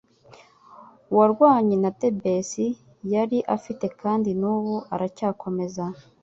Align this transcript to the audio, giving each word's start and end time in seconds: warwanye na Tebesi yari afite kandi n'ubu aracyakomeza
warwanye 1.15 1.75
na 1.83 1.91
Tebesi 2.01 2.65
yari 3.13 3.37
afite 3.55 3.85
kandi 4.01 4.29
n'ubu 4.39 4.75
aracyakomeza 4.93 5.83